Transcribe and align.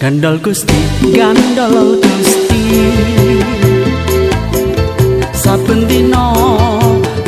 gandol 0.00 0.36
gusti 0.44 0.78
gandol 1.14 2.00
gusti. 2.04 2.62
Saben 5.42 5.80
dina 5.90 6.24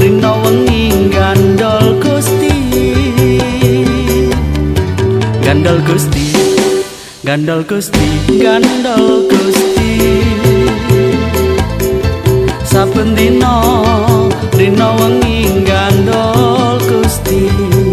rino 0.00 0.32
wengi 0.44 1.10
gandol 1.16 2.00
gusti. 2.04 2.54
Gandol 5.44 5.78
gusti 5.88 6.26
gandol 7.28 7.60
gusti 7.70 8.08
gandol 8.44 9.28
gusti. 9.32 9.92
Saben 12.72 13.12
dina 13.18 13.54
rino 14.56 14.88
wengi 15.00 15.38
gandol 15.68 16.80
gusti 16.88 17.91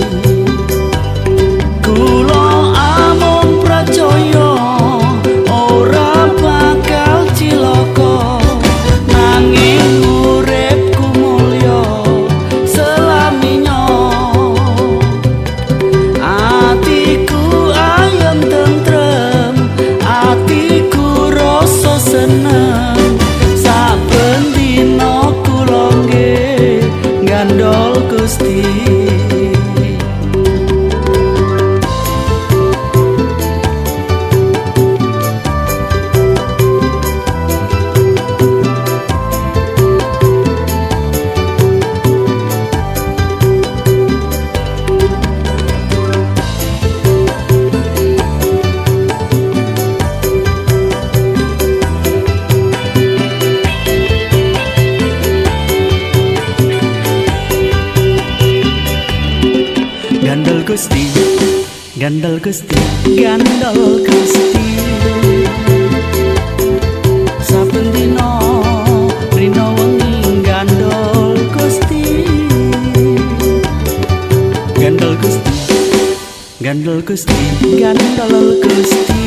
gandol 76.69 77.01
Gusti. 77.01 77.33
Gandol 77.81 78.61
Gusti. 78.61 79.21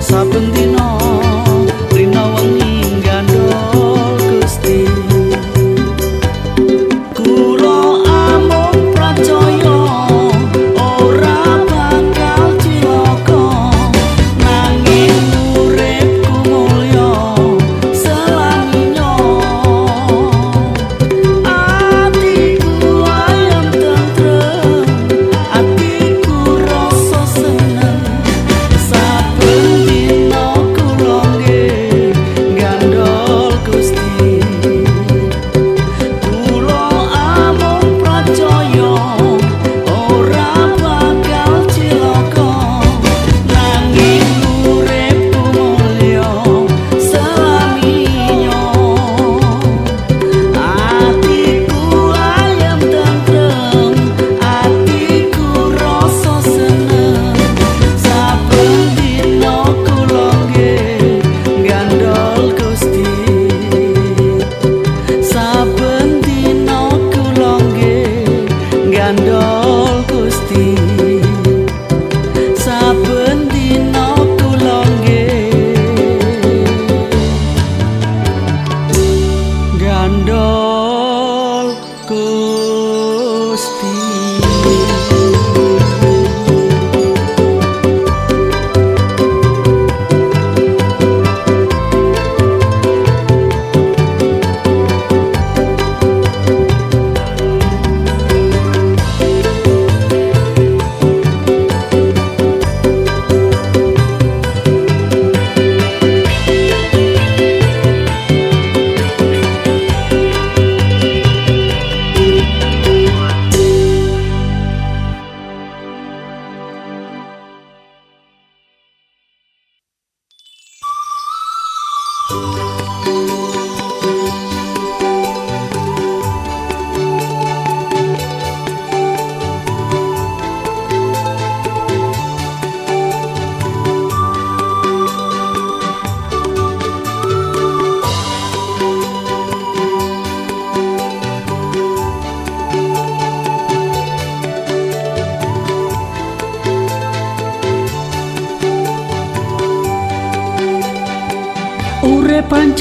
Saben 0.00 0.52
dina 0.54 0.93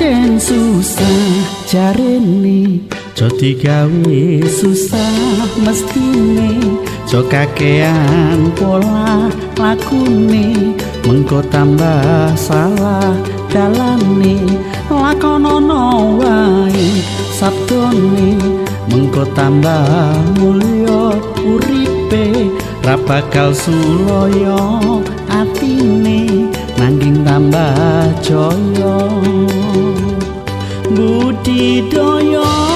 pancen 0.03 0.35
susah 0.35 1.47
jarene. 1.63 2.83
Jo 3.15 3.31
digawe 3.39 4.23
susah 4.51 5.47
mestine. 5.63 6.59
Jo 7.07 7.23
kakean 7.31 8.51
pola 8.59 9.31
lakune. 9.55 10.75
Mengko 11.07 11.39
tambah 11.47 12.35
salah 12.35 13.15
dalane. 13.47 14.43
Lakonono 14.91 16.19
wae 16.19 16.99
sabdone. 17.39 18.35
Mengko 18.91 19.23
tambah 19.31 20.19
mulya 20.43 21.15
uripe 21.47 22.51
Ra 22.83 22.99
bakal 22.99 23.55
sulaya 23.55 24.83
atine. 25.31 26.51
Nanging 26.75 27.23
tambah 27.23 28.11
budidaya 28.19 29.62
budidaya 31.43 32.72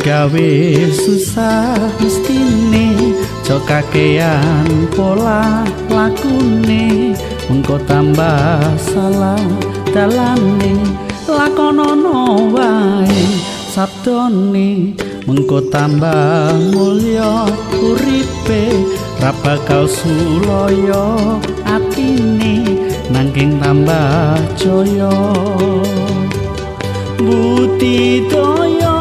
gawe 0.00 0.50
susah 0.92 1.76
mestine 2.00 3.14
Jo 3.44 3.60
kakean 3.68 4.88
pola 4.94 5.66
lakune. 5.90 7.12
Mengko 7.50 7.82
tambah 7.82 8.62
salah 8.78 9.42
dalane 9.90 10.78
Lakonono 11.26 12.46
wae 12.54 13.26
sabdone. 13.74 14.94
Mengko 15.26 15.66
tambah 15.68 16.54
mulya 16.70 17.50
uripe 17.74 18.70
Rabakal 19.20 19.84
suloyo 19.84 21.36
atine 21.66 22.64
Nangking 23.10 23.58
tambah 23.60 24.38
joyo 24.56 25.12
Buti 27.18 28.24
toyo 28.30 28.99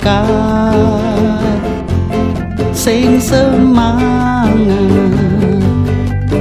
berkat 0.00 1.60
sing 2.72 3.20
semangat 3.20 4.56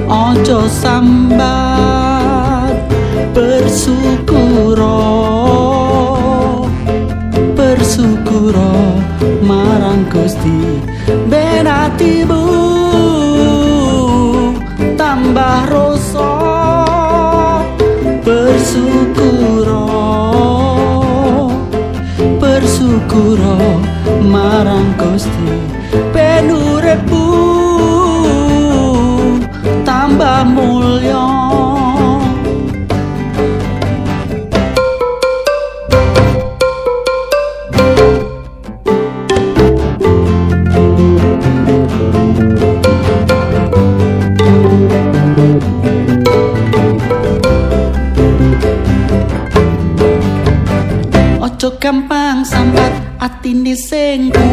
ojo 0.08 0.64
sambat 0.72 1.92
bersyukuro 3.36 5.04
bersyukuro 7.60 8.96
marang 9.44 10.08
Gusti. 10.08 10.80
Ben 11.28 11.68
atimu 11.68 12.59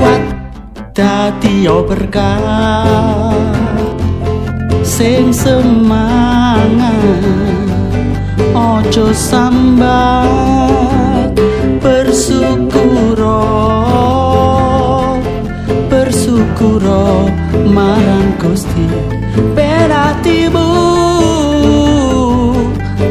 kuat 0.07 0.23
dadi 0.95 1.67
berkah 1.67 3.35
sing 4.87 5.35
semangat 5.35 6.95
ojo 8.55 9.11
sambat. 9.11 10.47
Bersyukuro 11.83 13.47
bersyukuro 15.91 17.31
marang 17.71 18.35
Gusti. 18.43 18.87
Beratimu 19.55 20.71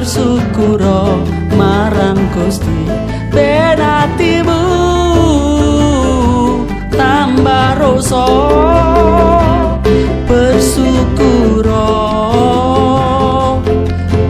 bersyukur 0.00 0.80
oh, 0.80 1.20
marang 1.60 2.16
Gusti. 2.32 2.88
Benatimu 3.28 4.64
tambah 6.88 7.76
rasa. 7.76 8.24
Bersyukur 10.24 11.68
oh, 11.68 13.60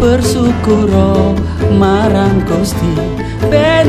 bersyukur 0.02 0.90
oh, 0.90 1.38
marang 1.78 2.42
Gusti. 2.50 2.90
Benatimu 3.46 3.79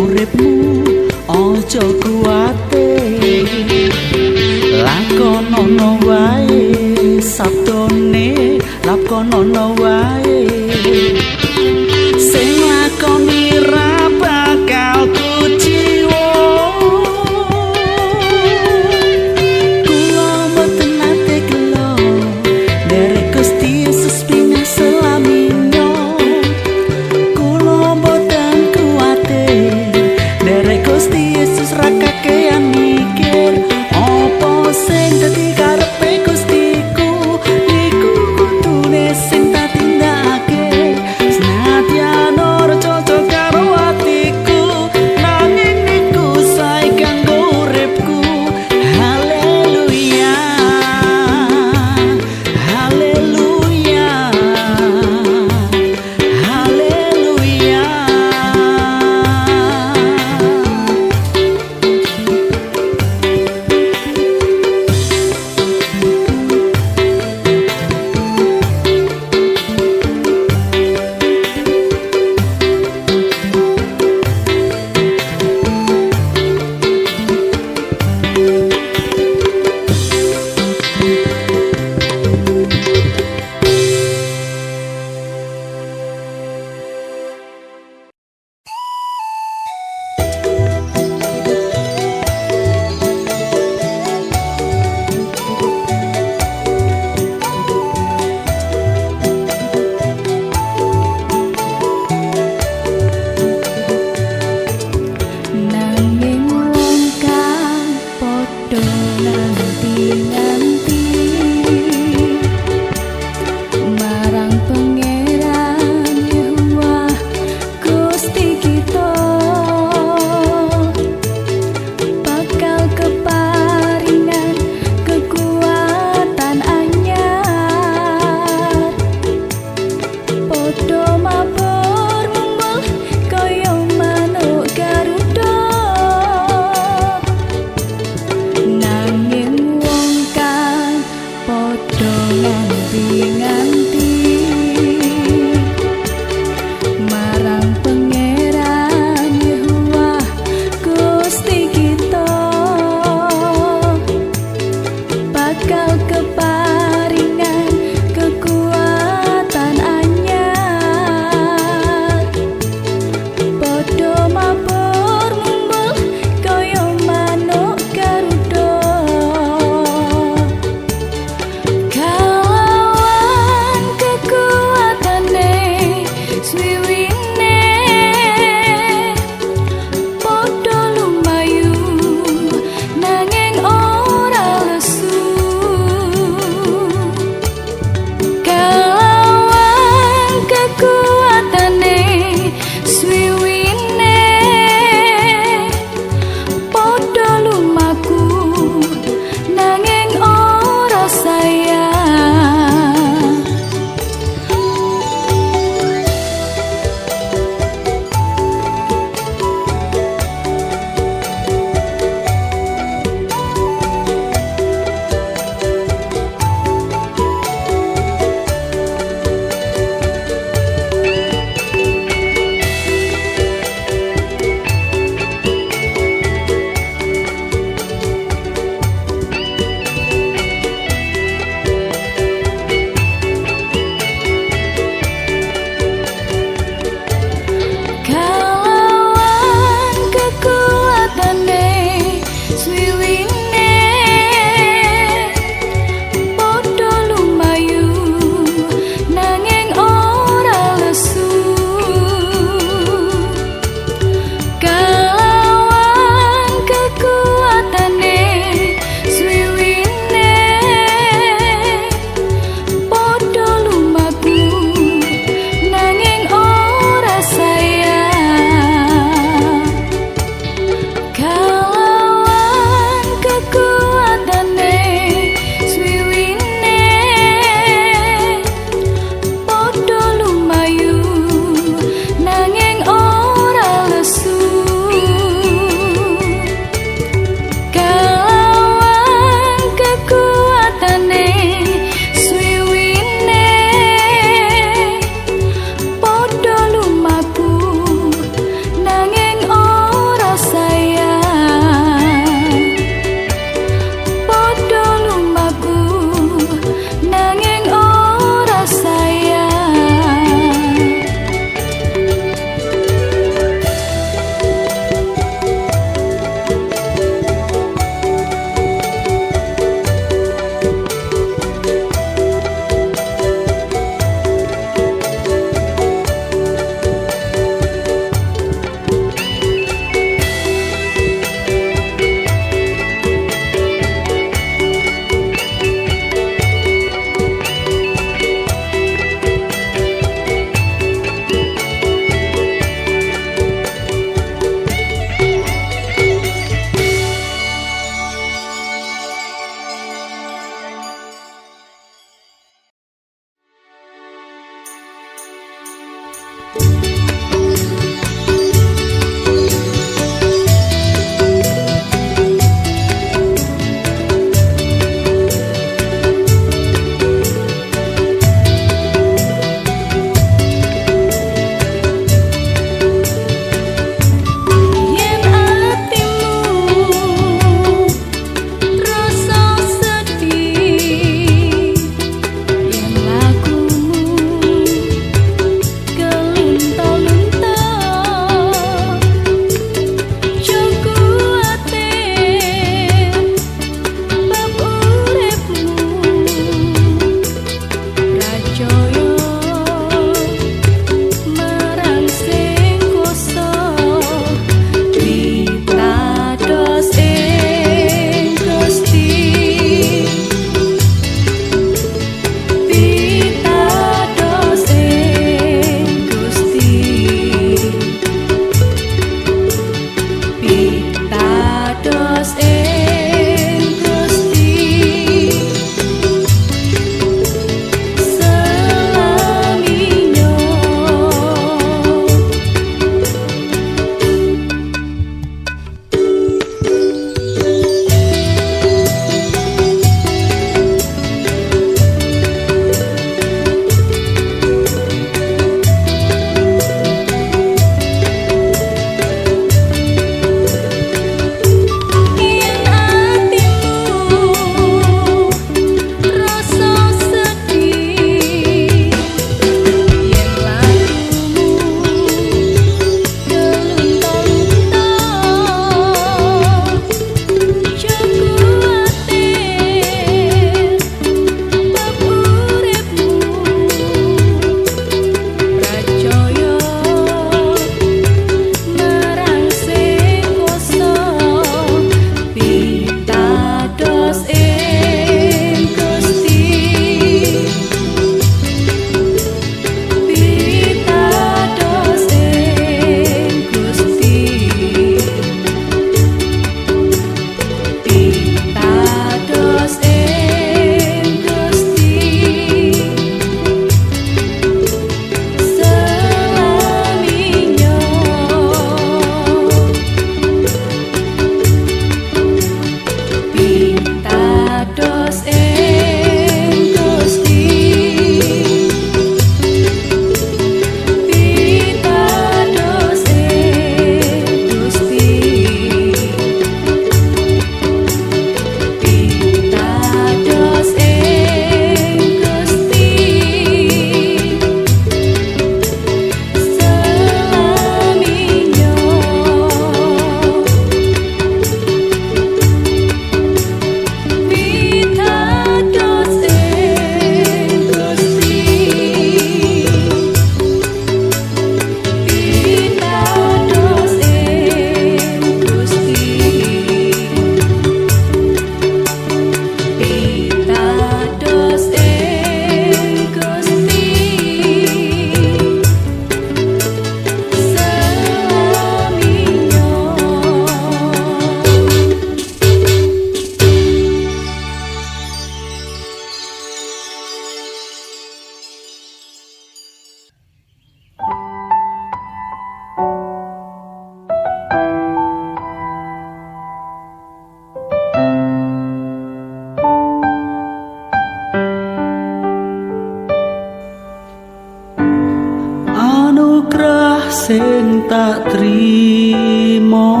sing 597.12 597.84
tak 597.92 598.32
trimo. 598.32 600.00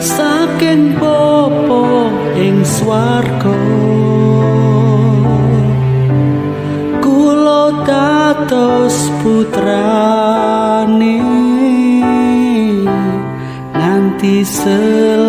Saking 0.00 0.96
popo 0.96 2.08
ing 2.40 2.64
swarga 2.64 3.60
kula 7.04 7.84
dados 7.84 8.96
putrane. 9.20 11.20
Nganti 13.76 14.40
selawase 14.40 15.21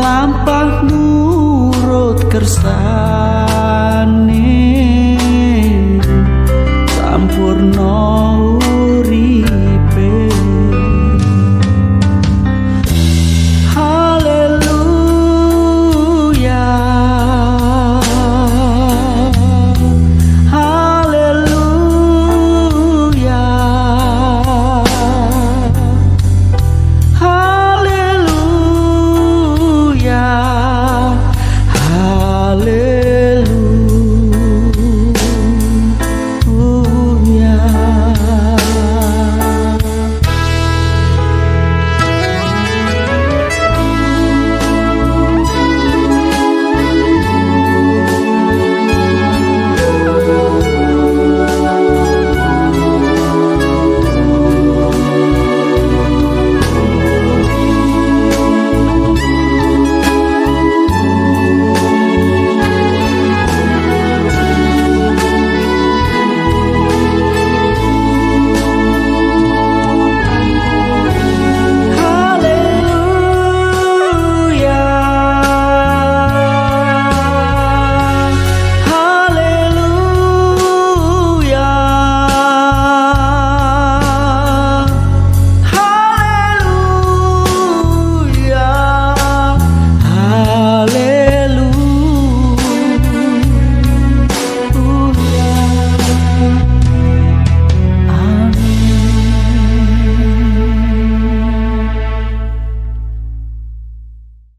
lampah 0.00 0.88
nurut 0.88 2.24
kersani 2.32 3.62